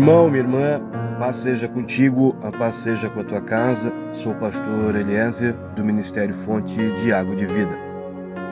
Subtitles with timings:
[0.00, 0.80] irmão, minha irmã,
[1.18, 3.92] paz seja contigo, a paz seja com a tua casa.
[4.12, 7.76] Sou o pastor Eliezer, do Ministério Fonte de Água de Vida.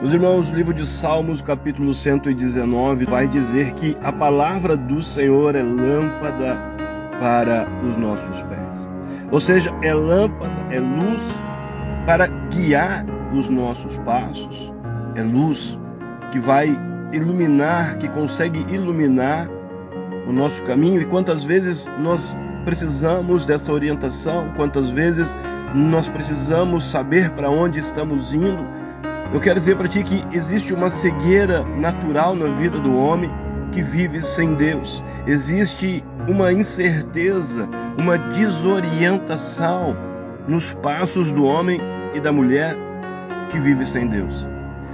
[0.01, 5.55] Meus irmãos, o livro de Salmos, capítulo 119, vai dizer que a palavra do Senhor
[5.55, 6.57] é lâmpada
[7.19, 8.87] para os nossos pés.
[9.31, 11.21] Ou seja, é lâmpada, é luz
[12.05, 13.03] para guiar
[13.33, 14.71] os nossos passos.
[15.15, 15.77] É luz
[16.31, 16.79] que vai
[17.11, 19.47] iluminar, que consegue iluminar
[20.31, 25.37] o nosso caminho e quantas vezes nós precisamos dessa orientação, quantas vezes
[25.75, 28.65] nós precisamos saber para onde estamos indo.
[29.33, 33.29] Eu quero dizer para ti que existe uma cegueira natural na vida do homem
[33.71, 35.03] que vive sem Deus.
[35.27, 37.67] Existe uma incerteza,
[37.97, 39.95] uma desorientação
[40.47, 41.79] nos passos do homem
[42.13, 42.75] e da mulher
[43.49, 44.47] que vive sem Deus.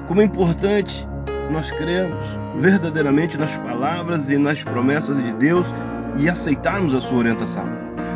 [0.08, 1.08] Como é importante
[1.52, 5.73] nós cremos verdadeiramente nas palavras e nas promessas de Deus
[6.17, 7.66] e aceitarmos a sua orientação.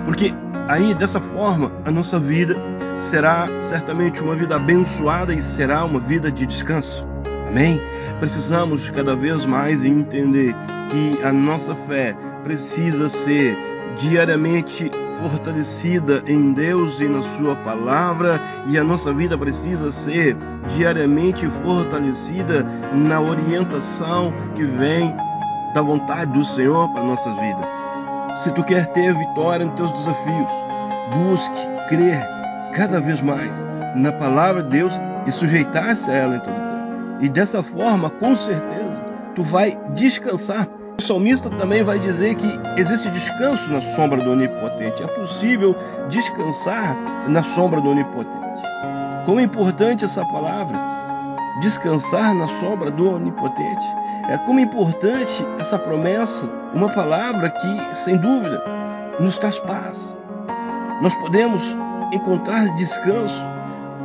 [0.06, 0.34] Porque
[0.68, 2.56] aí, dessa forma, a nossa vida
[3.00, 7.08] será certamente uma vida abençoada e será uma vida de descanso.
[7.48, 7.82] Amém?
[8.20, 10.56] Precisamos cada vez mais entender
[10.90, 13.58] que a nossa fé precisa ser
[13.98, 14.90] diariamente
[15.22, 20.36] fortalecida em Deus e na Sua palavra, e a nossa vida precisa ser
[20.76, 25.16] diariamente fortalecida na orientação que vem
[25.74, 27.70] da vontade do Senhor para nossas vidas.
[28.38, 30.50] Se tu quer ter vitória nos teus desafios,
[31.14, 32.26] busque crer
[32.74, 33.66] cada vez mais
[33.96, 34.94] na palavra de Deus
[35.28, 37.18] e sujeitar-se a ela em todo tempo.
[37.22, 39.04] E dessa forma, com certeza,
[39.36, 40.68] tu vai descansar
[41.02, 42.48] o salmista também vai dizer que
[42.78, 45.02] existe descanso na sombra do Onipotente.
[45.02, 45.76] É possível
[46.10, 46.96] descansar
[47.28, 48.62] na sombra do Onipotente.
[49.26, 50.80] Como é importante essa palavra,
[51.60, 53.86] descansar na sombra do Onipotente.
[54.30, 58.62] É como é importante essa promessa, uma palavra que, sem dúvida,
[59.20, 60.16] nos traz paz.
[61.02, 61.64] Nós podemos
[62.14, 63.42] encontrar descanso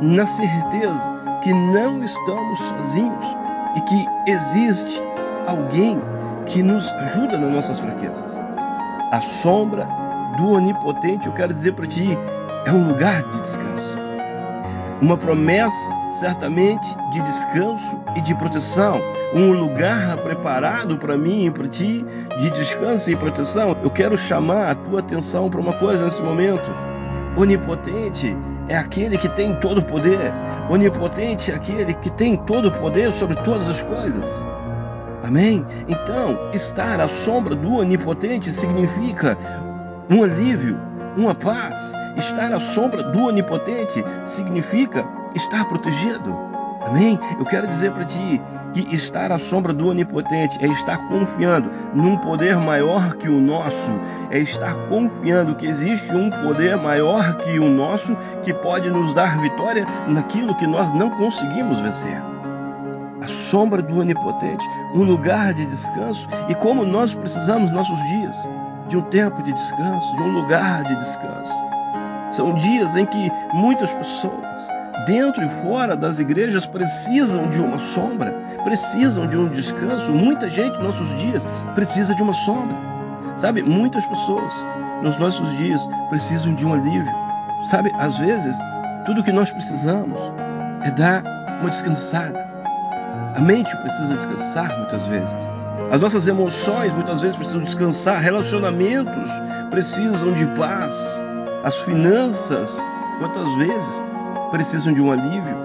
[0.01, 1.07] na certeza
[1.43, 3.25] que não estamos sozinhos
[3.75, 4.99] e que existe
[5.45, 6.01] alguém
[6.47, 8.37] que nos ajuda nas nossas fraquezas.
[9.11, 9.87] A sombra
[10.37, 12.17] do Onipotente, eu quero dizer para ti,
[12.65, 13.97] é um lugar de descanso.
[15.01, 18.99] Uma promessa, certamente, de descanso e de proteção.
[19.35, 22.03] Um lugar preparado para mim e para ti
[22.39, 23.77] de descanso e proteção.
[23.83, 26.69] Eu quero chamar a tua atenção para uma coisa nesse momento.
[27.37, 28.35] Onipotente
[28.67, 30.33] é aquele que tem todo o poder.
[30.69, 34.47] Onipotente é aquele que tem todo o poder sobre todas as coisas.
[35.27, 35.65] Amém?
[35.89, 39.37] Então, estar à sombra do Onipotente significa
[40.09, 40.79] um alívio,
[41.17, 41.91] uma paz.
[42.15, 45.05] Estar à sombra do Onipotente significa
[45.35, 46.33] estar protegido.
[46.85, 47.19] Amém?
[47.37, 52.15] Eu quero dizer para ti que estar à sombra do Onipotente é estar confiando num
[52.19, 53.91] poder maior que o nosso,
[54.31, 59.37] é estar confiando que existe um poder maior que o nosso que pode nos dar
[59.41, 62.36] vitória naquilo que nós não conseguimos vencer
[63.47, 68.49] sombra do Onipotente, um lugar de descanso e como nós precisamos nossos dias
[68.89, 71.53] de um tempo de descanso, de um lugar de descanso.
[72.31, 74.67] São dias em que muitas pessoas,
[75.05, 78.33] dentro e fora das igrejas, precisam de uma sombra,
[78.65, 80.11] precisam de um descanso.
[80.11, 82.75] Muita gente nos nossos dias precisa de uma sombra.
[83.37, 84.53] Sabe, muitas pessoas
[85.01, 87.13] nos nossos dias precisam de um alívio.
[87.69, 88.57] Sabe, às vezes,
[89.05, 90.19] tudo que nós precisamos
[90.83, 91.23] é dar
[91.61, 92.46] uma descansada
[93.37, 95.49] a mente precisa descansar muitas vezes.
[95.91, 98.19] As nossas emoções muitas vezes precisam descansar.
[98.19, 99.29] Relacionamentos
[99.69, 101.23] precisam de paz.
[101.63, 102.75] As finanças,
[103.19, 104.03] quantas vezes,
[104.49, 105.55] precisam de um alívio.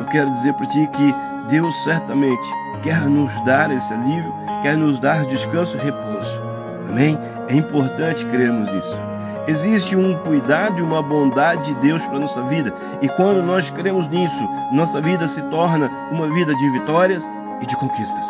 [0.00, 1.14] Eu quero dizer para ti que
[1.48, 2.48] Deus certamente
[2.82, 6.40] quer nos dar esse alívio, quer nos dar descanso e repouso.
[6.88, 7.16] Amém?
[7.46, 9.00] É importante crermos nisso.
[9.46, 12.72] Existe um cuidado e uma bondade de Deus para nossa vida.
[13.02, 17.28] E quando nós cremos nisso, nossa vida se torna uma vida de vitórias
[17.60, 18.26] e de conquistas.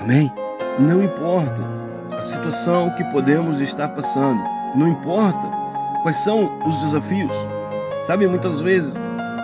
[0.00, 0.32] Amém?
[0.78, 1.62] Não importa
[2.16, 4.40] a situação que podemos estar passando,
[4.76, 5.50] não importa
[6.02, 7.36] quais são os desafios.
[8.04, 8.96] Sabe, muitas vezes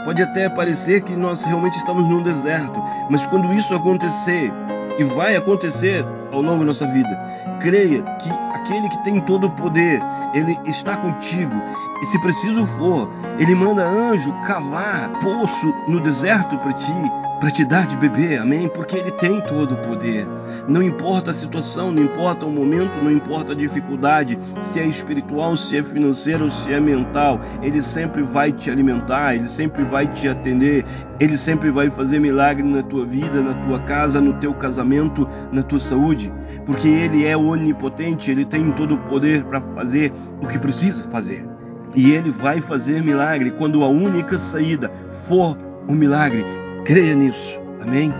[0.05, 2.81] pode até parecer que nós realmente estamos num deserto,
[3.11, 4.53] mas quando isso acontecer,
[4.99, 7.19] e vai acontecer ao longo da nossa vida,
[7.61, 8.31] creia que
[8.69, 10.01] aquele que tem todo o poder,
[10.35, 11.55] ele está contigo.
[12.03, 16.93] E se preciso for, ele manda anjo cavar poço no deserto para ti,
[17.41, 18.69] para te dar de beber, amém?
[18.69, 20.27] Porque ele tem todo o poder.
[20.67, 25.57] Não importa a situação, não importa o momento, não importa a dificuldade, se é espiritual,
[25.57, 30.29] se é financeiro, se é mental, ele sempre vai te alimentar, ele sempre vai te
[30.29, 30.85] atender,
[31.21, 35.63] ele sempre vai fazer milagre na tua vida, na tua casa, no teu casamento, na
[35.63, 36.33] tua saúde,
[36.67, 40.13] porque ele é onipotente, ele tem todo o poder para fazer
[40.43, 41.47] o que precisa fazer.
[41.95, 44.91] E ele vai fazer milagre quando a única saída
[45.27, 45.57] for
[45.89, 46.68] o milagre.
[46.89, 47.61] Creia nisso.
[47.83, 48.15] Amém?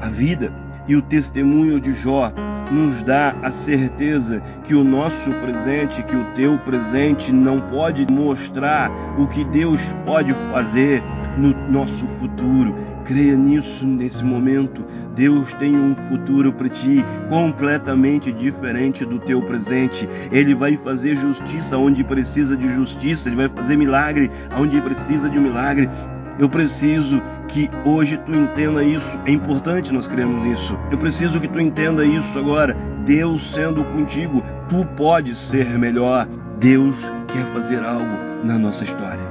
[0.00, 0.50] A vida
[0.88, 2.32] e o testemunho de Jó
[2.72, 8.90] nos dá a certeza que o nosso presente, que o teu presente não pode mostrar
[9.18, 11.02] o que Deus pode fazer
[11.36, 12.74] no nosso futuro.
[13.04, 14.82] Creia nisso nesse momento.
[15.14, 20.08] Deus tem um futuro para ti completamente diferente do teu presente.
[20.32, 25.38] Ele vai fazer justiça onde precisa de justiça, ele vai fazer milagre onde precisa de
[25.38, 25.90] um milagre.
[26.38, 29.18] Eu preciso que hoje tu entenda isso.
[29.24, 30.78] É importante nós cremos nisso.
[30.90, 32.76] Eu preciso que tu entenda isso agora.
[33.04, 36.26] Deus sendo contigo, tu podes ser melhor.
[36.58, 36.96] Deus
[37.28, 39.24] quer fazer algo na nossa história.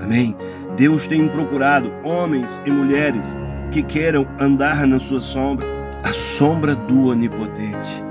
[0.00, 0.36] Amém?
[0.76, 3.34] Deus tem procurado homens e mulheres
[3.70, 5.66] que queiram andar na sua sombra,
[6.04, 8.04] a sombra do Onipotente.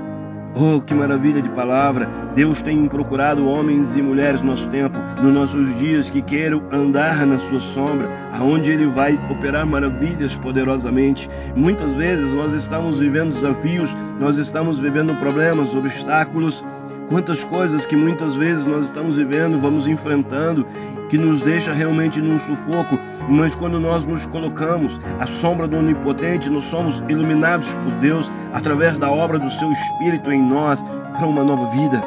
[0.54, 2.08] Oh, que maravilha de palavra!
[2.34, 7.26] Deus tem procurado homens e mulheres no nosso tempo, nos nossos dias, que queiram andar
[7.26, 11.28] na sua sombra, aonde Ele vai operar maravilhas poderosamente.
[11.54, 16.64] Muitas vezes nós estamos vivendo desafios, nós estamos vivendo problemas, obstáculos,
[17.08, 20.66] quantas coisas que muitas vezes nós estamos vivendo, vamos enfrentando,
[21.08, 22.98] que nos deixa realmente num sufoco,
[23.28, 28.98] mas quando nós nos colocamos à sombra do Onipotente, nós somos iluminados por Deus através
[28.98, 32.02] da obra do Seu Espírito em nós para uma nova vida.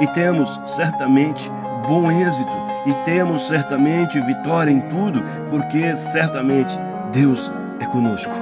[0.00, 1.50] E temos certamente
[1.86, 2.52] bom êxito,
[2.86, 6.78] e temos certamente vitória em tudo, porque certamente
[7.12, 7.50] Deus
[7.80, 8.32] é conosco.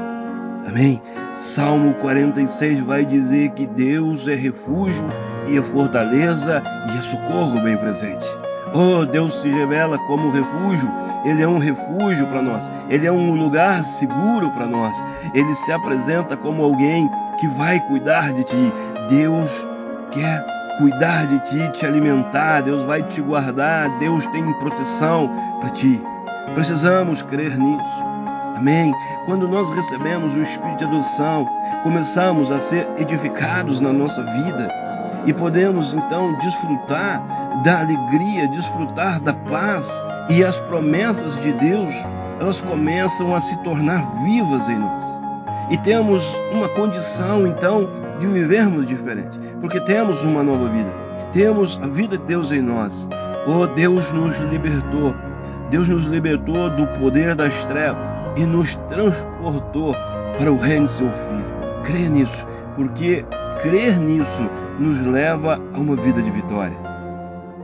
[0.67, 1.01] Amém?
[1.35, 5.05] Salmo 46 vai dizer que Deus é refúgio
[5.49, 6.63] e é fortaleza
[6.93, 8.25] e é socorro bem presente.
[8.75, 10.91] Oh, Deus se revela como refúgio,
[11.25, 14.97] Ele é um refúgio para nós, Ele é um lugar seguro para nós,
[15.35, 18.73] Ele se apresenta como alguém que vai cuidar de ti.
[19.11, 19.67] Deus
[20.11, 20.43] quer
[20.79, 25.31] cuidar de ti, te alimentar, Deus vai te guardar, Deus tem proteção
[25.61, 26.01] para ti.
[26.55, 28.03] Precisamos crer nisso.
[28.57, 28.95] Amém?
[29.27, 31.49] Quando nós recebemos o Espírito de adoção,
[31.83, 34.69] começamos a ser edificados na nossa vida
[35.27, 37.23] e podemos então desfrutar
[37.63, 39.91] da alegria, desfrutar da paz
[40.29, 41.95] e as promessas de Deus,
[42.41, 45.21] elas começam a se tornar vivas em nós.
[45.71, 47.89] E temos uma condição então
[48.19, 50.93] de vivermos diferente, porque temos uma nova vida.
[51.33, 53.09] Temos a vida de Deus em nós.
[53.47, 55.15] Oh, Deus nos libertou.
[55.71, 59.95] Deus nos libertou do poder das trevas e nos transportou
[60.37, 61.45] para o reino de seu filho.
[61.85, 63.25] Creia nisso, porque
[63.63, 66.77] crer nisso nos leva a uma vida de vitória.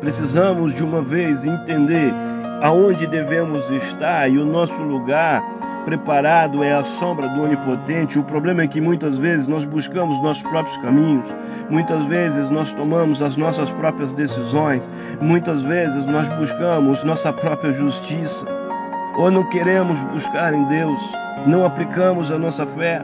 [0.01, 2.15] Precisamos de uma vez entender
[2.63, 5.43] aonde devemos estar e o nosso lugar
[5.85, 8.19] preparado é a sombra do Onipotente.
[8.19, 11.35] O problema é que muitas vezes nós buscamos nossos próprios caminhos,
[11.71, 18.47] muitas vezes nós tomamos as nossas próprias decisões, muitas vezes nós buscamos nossa própria justiça,
[19.17, 21.01] ou não queremos buscar em Deus,
[21.47, 23.03] não aplicamos a nossa fé,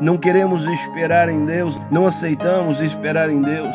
[0.00, 3.74] não queremos esperar em Deus, não aceitamos esperar em Deus.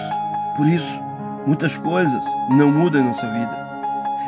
[0.57, 1.01] Por isso,
[1.45, 3.65] muitas coisas não mudam em nossa vida.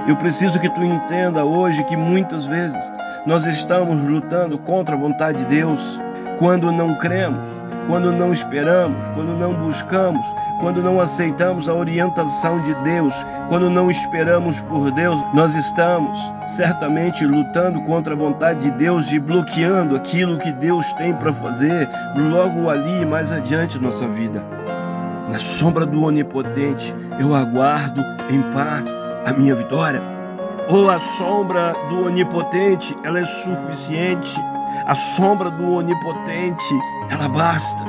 [0.08, 2.78] Eu preciso que tu entenda hoje que muitas vezes
[3.27, 6.01] nós estamos lutando contra a vontade de Deus
[6.39, 7.46] quando não cremos,
[7.86, 10.25] quando não esperamos, quando não buscamos,
[10.62, 13.13] quando não aceitamos a orientação de Deus,
[13.50, 19.19] quando não esperamos por Deus, nós estamos certamente lutando contra a vontade de Deus e
[19.19, 24.41] bloqueando aquilo que Deus tem para fazer logo ali mais adiante nossa vida.
[25.29, 28.86] Na sombra do Onipotente, eu aguardo em paz
[29.25, 30.17] a minha vitória.
[30.70, 34.36] Ou a sombra do Onipotente, ela é suficiente.
[34.86, 36.74] A sombra do Onipotente,
[37.10, 37.84] ela basta.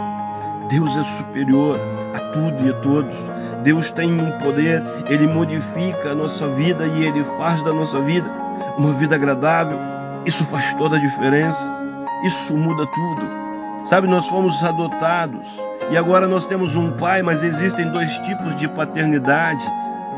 [0.69, 1.81] Deus é superior
[2.15, 3.17] a tudo e a todos.
[3.63, 8.31] Deus tem um poder, ele modifica a nossa vida e ele faz da nossa vida
[8.77, 9.79] uma vida agradável.
[10.25, 11.75] Isso faz toda a diferença.
[12.25, 13.23] Isso muda tudo.
[13.85, 15.49] Sabe, nós fomos adotados
[15.91, 19.65] e agora nós temos um pai, mas existem dois tipos de paternidade.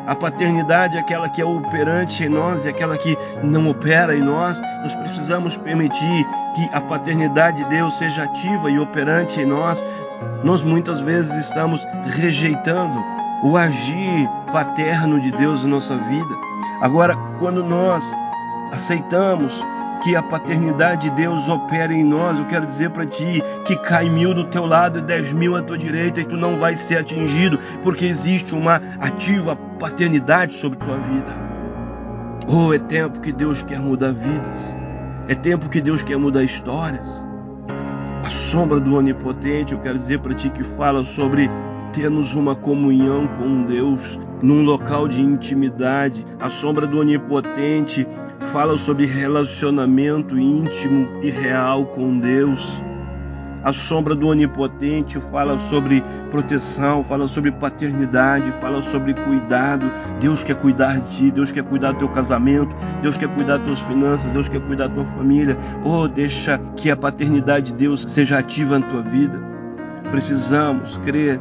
[0.06, 4.20] A paternidade é aquela que é operante em nós e aquela que não opera em
[4.20, 4.60] nós.
[4.82, 9.84] Nós precisamos permitir que a paternidade de Deus seja ativa e operante em nós.
[10.42, 12.98] Nós muitas vezes estamos rejeitando
[13.42, 16.34] o agir paterno de Deus na nossa vida.
[16.82, 18.04] Agora, quando nós
[18.72, 19.64] aceitamos
[20.02, 24.08] que a paternidade de Deus opera em nós, eu quero dizer para ti que cai
[24.08, 26.98] mil do teu lado e dez mil à tua direita e tu não vai ser
[26.98, 31.50] atingido, porque existe uma ativa paternidade sobre tua vida.
[32.46, 34.76] Oh, é tempo que Deus quer mudar vidas.
[35.28, 37.24] É tempo que Deus quer mudar histórias.
[38.24, 41.48] A sombra do Onipotente, eu quero dizer para ti que fala sobre
[41.92, 46.26] termos uma comunhão com Deus num local de intimidade.
[46.40, 48.06] A sombra do Onipotente
[48.52, 52.82] fala sobre relacionamento íntimo e real com Deus.
[53.62, 59.88] A sombra do Onipotente fala sobre proteção, fala sobre paternidade, fala sobre cuidado.
[60.18, 63.66] Deus quer cuidar de ti, Deus quer cuidar do teu casamento, Deus quer cuidar das
[63.66, 65.56] tuas finanças, Deus quer cuidar da tua família.
[65.84, 69.38] Oh, deixa que a paternidade de Deus seja ativa na tua vida.
[70.10, 71.40] Precisamos crer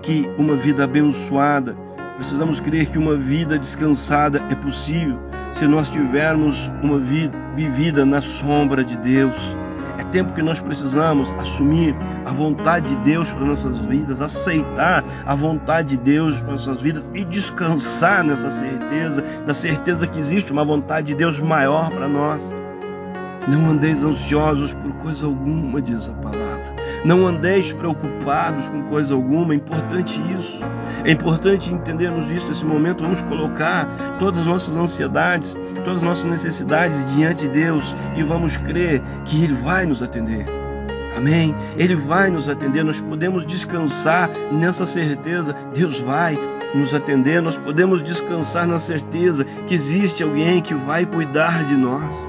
[0.00, 1.76] que uma vida abençoada,
[2.16, 5.18] precisamos crer que uma vida descansada é possível
[5.54, 9.56] se nós tivermos uma vida vivida na sombra de Deus.
[9.96, 11.94] É tempo que nós precisamos assumir
[12.24, 17.08] a vontade de Deus para nossas vidas, aceitar a vontade de Deus para nossas vidas
[17.14, 22.42] e descansar nessa certeza, da certeza que existe uma vontade de Deus maior para nós.
[23.46, 26.83] Não andeis ansiosos por coisa alguma, diz a palavra.
[27.04, 30.64] Não andeis preocupados com coisa alguma, é importante isso.
[31.04, 33.02] É importante entendermos isso nesse momento.
[33.02, 33.86] Vamos colocar
[34.18, 39.44] todas as nossas ansiedades, todas as nossas necessidades diante de Deus e vamos crer que
[39.44, 40.46] Ele vai nos atender.
[41.14, 41.54] Amém?
[41.76, 42.82] Ele vai nos atender.
[42.82, 45.54] Nós podemos descansar nessa certeza.
[45.74, 46.38] Deus vai
[46.74, 47.42] nos atender.
[47.42, 52.26] Nós podemos descansar na certeza que existe alguém que vai cuidar de nós.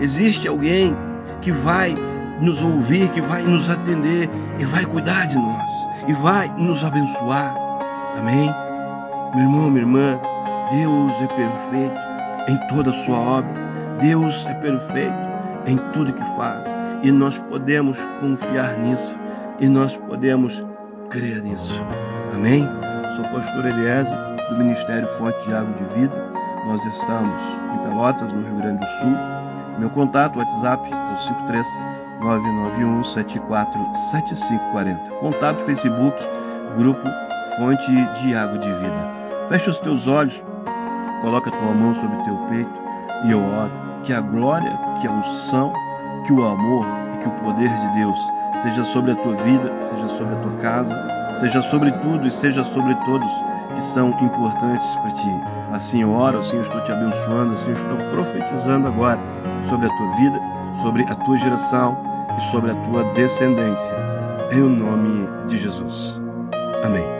[0.00, 0.96] Existe alguém
[1.40, 1.94] que vai
[2.40, 4.28] nos ouvir, que vai nos atender
[4.58, 7.54] e vai cuidar de nós e vai nos abençoar.
[8.18, 8.52] Amém?
[9.34, 10.20] Meu irmão, minha irmã,
[10.70, 12.00] Deus é perfeito
[12.48, 13.70] em toda a sua obra.
[14.00, 15.30] Deus é perfeito
[15.66, 16.66] em tudo que faz
[17.02, 19.16] e nós podemos confiar nisso
[19.58, 20.62] e nós podemos
[21.10, 21.80] crer nisso.
[22.34, 22.66] Amém?
[23.16, 24.18] Sou pastor Eliezer
[24.48, 26.32] do Ministério Fonte de Água de Vida.
[26.66, 27.42] Nós estamos
[27.74, 29.16] em Pelotas, no Rio Grande do Sul.
[29.78, 35.10] Meu contato, WhatsApp, é o 53 991 74 7540.
[35.20, 36.16] Contato Facebook,
[36.76, 37.08] Grupo
[37.56, 39.10] Fonte de Água de Vida.
[39.48, 40.42] Feche os teus olhos,
[41.22, 42.70] coloca tua mão sobre teu peito
[43.24, 43.72] e eu oro
[44.04, 45.72] que a glória, que a unção,
[46.26, 48.18] que o amor e que o poder de Deus
[48.62, 52.62] seja sobre a tua vida, seja sobre a tua casa, seja sobre tudo e seja
[52.64, 53.28] sobre todos
[53.74, 55.40] que são importantes para ti.
[55.72, 59.18] Assim eu oro, assim eu estou te abençoando, assim eu estou profetizando agora
[59.68, 60.40] sobre a tua vida,
[60.82, 62.09] sobre a tua geração
[62.40, 63.94] e sobre a tua descendência.
[64.50, 66.20] Em o nome de Jesus.
[66.82, 67.19] Amém.